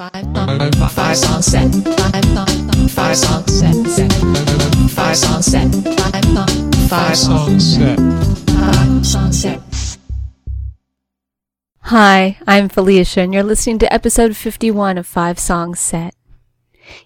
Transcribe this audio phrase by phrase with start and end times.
[0.00, 0.12] five,
[0.94, 3.16] five set, five, five, five
[3.46, 4.10] set,
[4.90, 6.24] five song set, five,
[6.88, 7.98] five song set,
[8.48, 9.60] five song set.
[11.80, 16.14] Hi, I'm Felicia, and you're listening to episode 51 of Five Songs Set.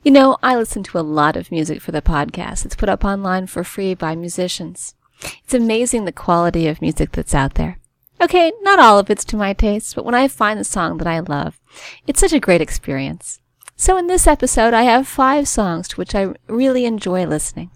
[0.04, 2.64] You know, I listen to a lot of music for the podcast.
[2.64, 4.94] It's put up online for free by musicians.
[5.42, 7.78] It's amazing the quality of music that's out there.
[8.20, 11.08] Okay, not all of it's to my taste, but when I find the song that
[11.08, 11.60] I love,
[12.06, 13.40] it's such a great experience.
[13.76, 17.70] So in this episode, I have five songs to which I really enjoy listening.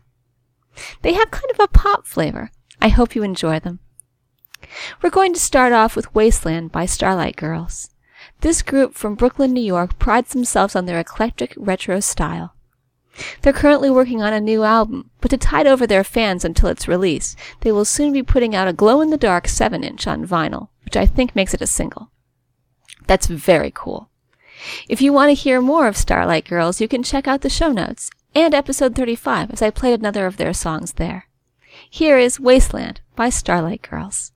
[1.02, 2.50] They have kind of a pop flavor.
[2.80, 3.80] I hope you enjoy them.
[5.02, 7.90] We're going to start off with Wasteland by Starlight Girls.
[8.40, 12.54] This group from Brooklyn, New York prides themselves on their eclectic retro style.
[13.42, 16.86] They're currently working on a new album, but to tide over their fans until its
[16.86, 20.26] release, they will soon be putting out a glow in the dark 7 inch on
[20.26, 22.12] vinyl, which I think makes it a single.
[23.08, 24.10] That's very cool.
[24.88, 27.72] If you want to hear more of Starlight Girls, you can check out the show
[27.72, 31.26] notes and episode 35 as I played another of their songs there.
[31.90, 34.32] Here is Wasteland by Starlight Girls.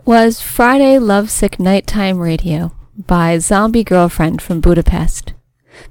[0.00, 5.34] That was Friday Lovesick Nighttime Radio by Zombie Girlfriend from Budapest.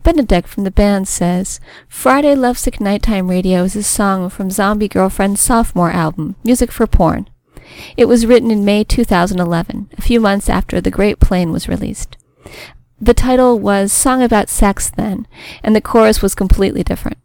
[0.04, 5.42] Benedek from the band says, Friday Lovesick Nighttime Radio is a song from Zombie Girlfriend's
[5.42, 7.30] sophomore album, Music for Porn.
[7.98, 12.18] It was written in May 2011, a few months after The Great Plane was released.
[13.00, 15.28] The title was Song About Sex then,
[15.62, 17.20] and the chorus was completely different.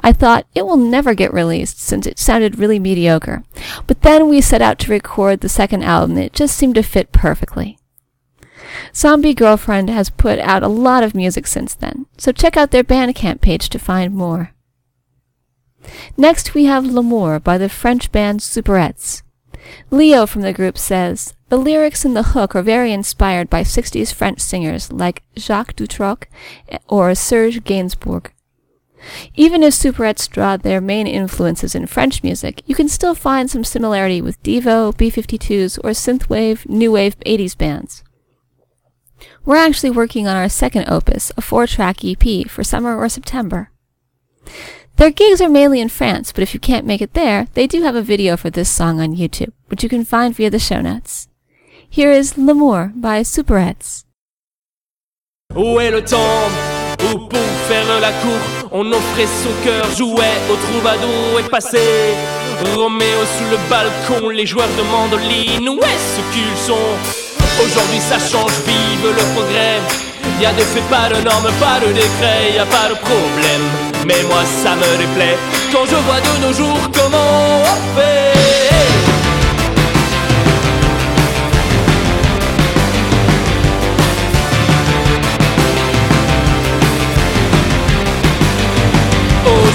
[0.00, 3.44] I thought it will never get released since it sounded really mediocre.
[3.86, 6.82] But then we set out to record the second album and it just seemed to
[6.82, 7.78] fit perfectly.
[8.94, 12.84] Zombie Girlfriend has put out a lot of music since then, so check out their
[12.84, 14.52] Bandcamp page to find more.
[16.16, 19.22] Next we have L'amour by the French band Superettes.
[19.90, 24.12] Leo from the group says, the lyrics and the hook are very inspired by 60s
[24.12, 26.24] French singers like Jacques Dutronc
[26.88, 28.30] or Serge Gainsbourg.
[29.34, 33.64] Even if Superettes draw their main influences in French music, you can still find some
[33.64, 38.02] similarity with Devo, B-52s, or synthwave, new wave 80s bands.
[39.44, 43.70] We're actually working on our second opus, a four-track EP, for summer or September.
[44.96, 47.82] Their gigs are mainly in France, but if you can't make it there, they do
[47.82, 50.80] have a video for this song on YouTube, which you can find via the show
[50.80, 51.28] notes.
[51.88, 54.04] Here is L'amour by Superettes.
[55.54, 56.50] Où est le temps
[57.14, 58.10] où pour faire la
[58.70, 61.80] on offrait son cœur, jouait au troubadour et passé
[62.74, 66.88] Roméo sous le balcon, les joueurs de mandoline, où est-ce qu'ils sont.
[67.62, 69.80] Aujourd'hui ça change, vive le progrès.
[70.40, 73.64] Y a des faits, pas de normes, pas de décret, y a pas de problème.
[74.06, 75.36] Mais moi ça me déplaît.
[75.72, 79.05] Quand je vois de nos jours comment on fait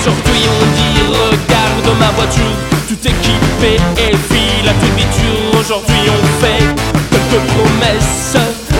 [0.01, 2.57] Aujourd'hui on dit regarde ma voiture.
[2.87, 6.65] Tout équipé et file à toute Aujourd'hui on fait
[7.11, 8.35] quelques promesses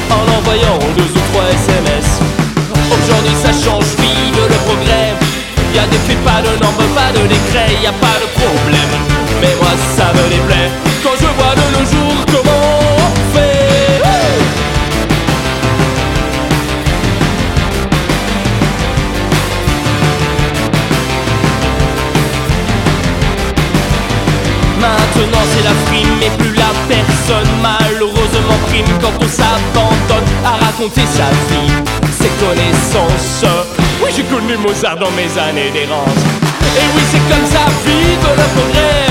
[0.09, 2.19] En envoyant deux ou trois SMS
[2.89, 5.13] Aujourd'hui ça change, vive le progrès.
[5.75, 8.91] Y a des faits, pas de normes, pas de décret, y a pas de problème.
[9.41, 10.90] Mais moi ça me déplaît
[30.89, 31.71] sa vie,
[32.11, 33.45] ses connaissances.
[34.03, 36.07] Oui j'ai connu Mozart dans mes années d'errance.
[36.75, 39.05] Et oui c'est comme ça, le progrès.
[39.07, 39.10] Mais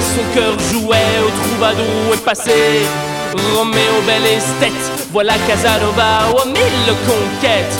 [0.00, 2.82] Son cœur jouet au troubadour et passé.
[3.56, 7.76] Roméo, belle esthète, voilà Casanova aux mille conquêtes.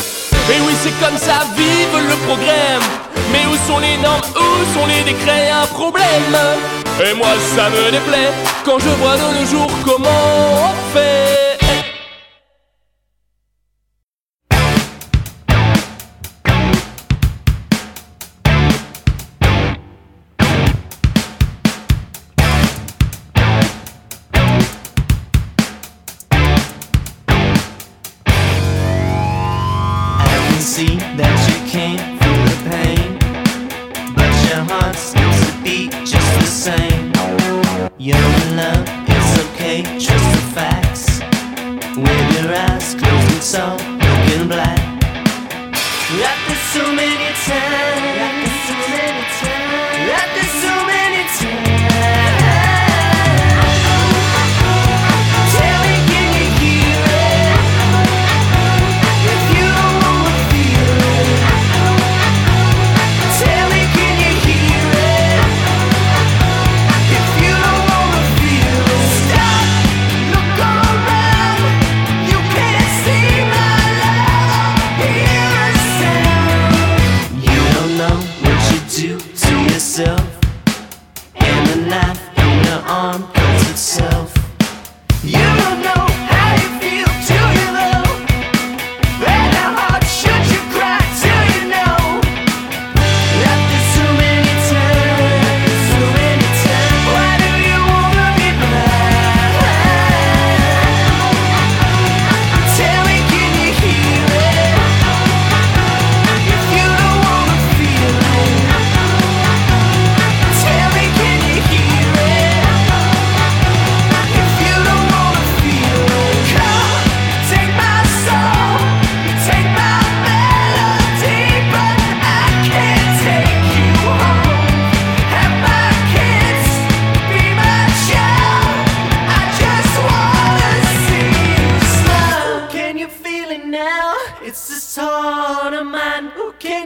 [0.50, 2.78] Et oui, c'est comme ça, vive le progrès.
[3.32, 6.36] Mais où sont les normes, où sont les décrets Un problème?
[7.04, 8.30] Et moi, ça me déplaît
[8.64, 10.08] quand je vois de nos jours comment
[10.68, 11.53] on fait.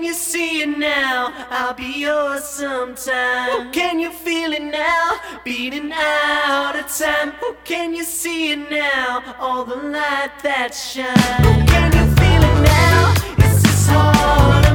[0.08, 1.34] You see it now?
[1.50, 3.70] I'll be yours sometime.
[3.72, 5.20] Can you feel it now?
[5.44, 7.34] Beating out of time.
[7.64, 9.22] Can you see it now?
[9.38, 11.70] All the light that shines.
[11.70, 13.14] Can you feel it now?
[13.36, 14.67] It's this heart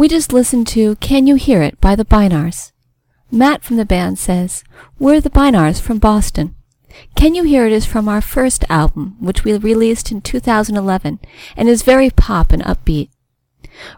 [0.00, 2.72] We just listened to Can You Hear It by the Binars.
[3.30, 4.64] Matt from the band says,
[4.98, 6.54] We're the Binars from Boston.
[7.16, 11.20] Can You Hear It is from our first album, which we released in 2011,
[11.54, 13.10] and is very pop and upbeat.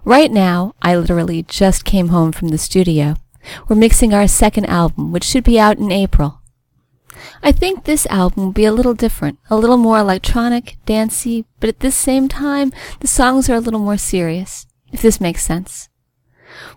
[0.04, 3.14] Right now, I literally just came home from the studio.
[3.68, 6.40] We're mixing our second album, which should be out in April.
[7.44, 11.68] I think this album will be a little different, a little more electronic, dancey, but
[11.68, 15.88] at the same time, the songs are a little more serious, if this makes sense.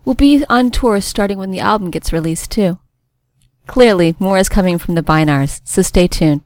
[0.04, 2.80] We'll be on tour starting when the album gets released, too.
[3.68, 6.42] Clearly, more is coming from the Binars, so stay tuned.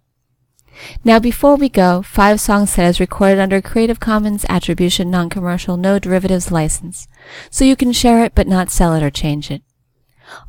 [1.03, 5.99] Now, before we go, Five Song Set is recorded under Creative Commons Attribution Non-Commercial No
[5.99, 7.07] Derivatives license,
[7.49, 9.61] so you can share it but not sell it or change it.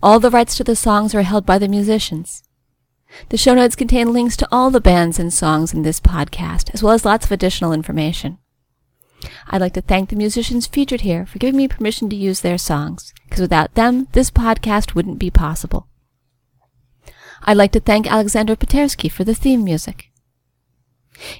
[0.02, 2.44] All the rights to the songs are held by the musicians.
[3.30, 6.82] The show notes contain links to all the bands and songs in this podcast, as
[6.82, 8.38] well as lots of additional information.
[9.48, 12.58] I'd like to thank the musicians featured here for giving me permission to use their
[12.58, 15.86] songs, because without them, this podcast wouldn't be possible.
[17.42, 20.10] I'd like to thank Alexander Patersky for the theme music.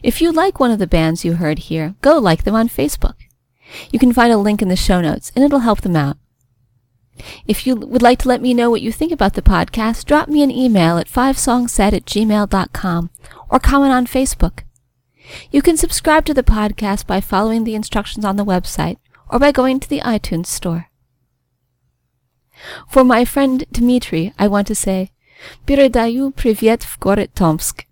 [0.02, 3.14] If you like one of the bands you heard here, go like them on Facebook.
[3.90, 6.18] You can find a link in the show notes, and it'll help them out.
[7.46, 10.28] If you would like to let me know what you think about the podcast, drop
[10.28, 13.10] me an email at fivesongset at gmail.com
[13.50, 14.60] or comment on Facebook.
[15.51, 18.97] You can subscribe to the podcast by following the instructions on the website
[19.29, 20.89] or by going to the iTunes store.
[22.87, 25.11] For my friend Dmitri, I want to say,
[25.65, 27.85] Передаю привет в город Tomsk.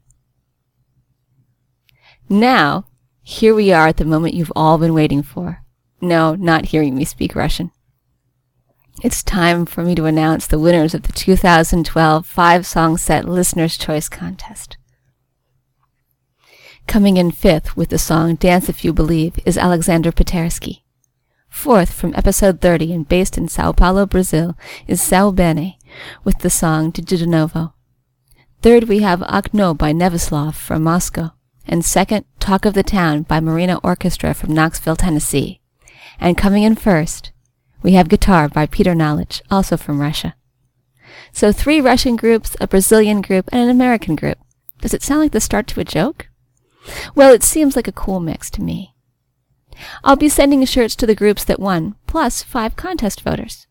[2.29, 2.85] Now,
[3.21, 5.63] here we are at the moment you've all been waiting for.
[6.01, 7.71] No, not hearing me speak Russian.
[9.01, 13.77] It's time for me to announce the winners of the 2012 five song set Listener's
[13.77, 14.76] Choice Contest.
[16.88, 20.84] Coming in fifth with the song Dance If You Believe is Alexander Patersky.
[21.50, 25.76] Fourth from episode 30 and based in Sao Paulo, Brazil is Sao Bene
[26.24, 27.74] with the song De Novo.
[28.62, 31.32] Third we have Okno by Nevislov from Moscow.
[31.66, 35.60] And second, Talk of the Town by Marina Orchestra from Knoxville, Tennessee.
[36.18, 37.32] And coming in first,
[37.82, 40.36] we have Guitar by Peter Knowledge, also from Russia.
[41.32, 44.38] So three Russian groups, a Brazilian group, and an American group.
[44.80, 46.28] Does it sound like the start to a joke?
[47.14, 48.94] Well, it seems like a cool mix to me.
[50.02, 53.66] I'll be sending shirts to the groups that won, plus five contest voters.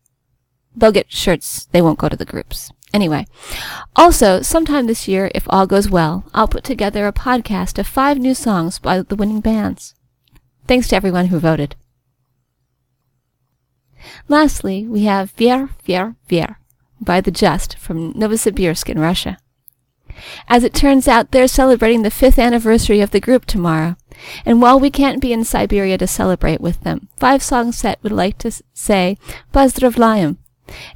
[0.74, 2.70] They'll get shirts, they won't go to the groups.
[2.94, 3.26] Anyway,
[3.96, 8.18] also, sometime this year, if all goes well, I'll put together a podcast of five
[8.18, 9.94] new songs by the winning bands.
[10.66, 11.76] Thanks to everyone who voted.
[14.28, 16.56] Lastly, we have Vier, Vier, Vier
[17.00, 19.38] by The Just from Novosibirsk in Russia.
[20.48, 23.96] As it turns out, they're celebrating the fifth anniversary of the group tomorrow.
[24.44, 28.12] And while we can't be in Siberia to celebrate with them, Five Song Set would
[28.12, 29.16] like to say
[29.52, 30.38] Pozdravlayam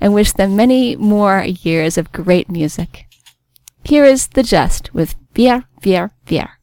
[0.00, 3.06] and wish them many more years of great music.
[3.84, 6.58] Here is The Just with Vier, Vier, Vier.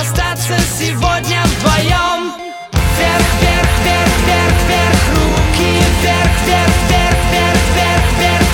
[0.00, 2.32] Остаться сегодня вдвоем?
[2.72, 8.45] Вверх, вверх, вверх, вверх, вверх, руки вверх, вверх, вверх, вверх, вверх, вверх,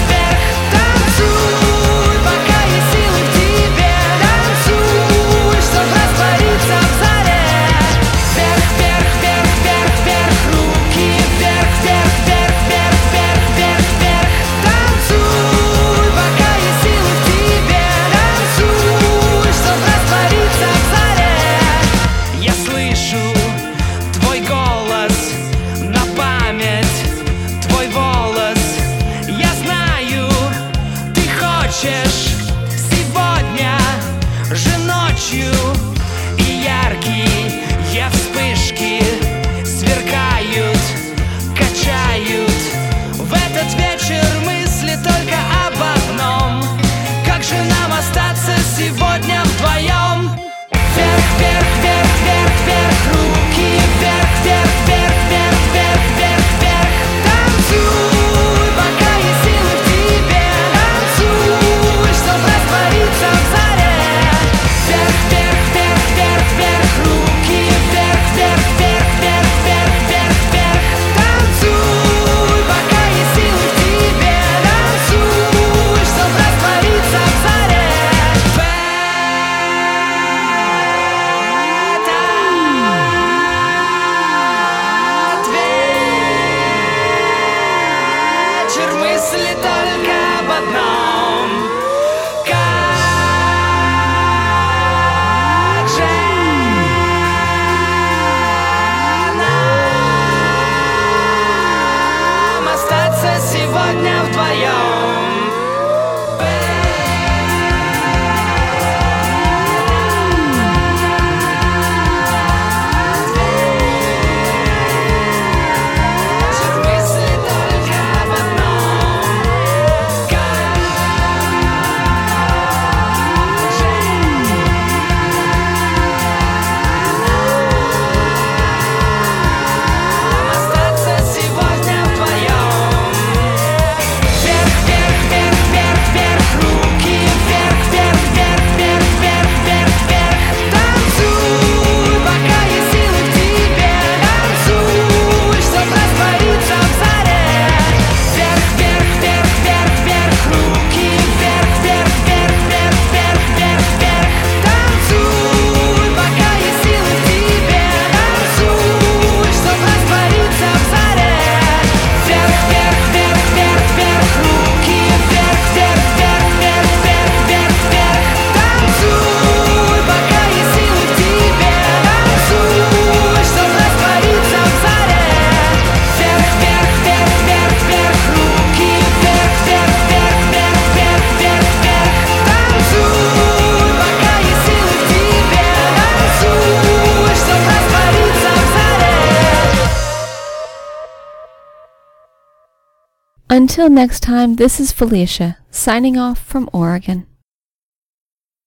[193.52, 197.26] Until next time, this is Felicia, signing off from Oregon.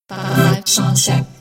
[0.07, 1.34] Five.